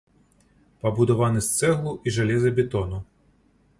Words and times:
Пабудаваны 0.85 1.43
з 1.47 1.53
цэглы 1.59 1.93
і 2.07 2.15
жалезабетону. 2.17 2.97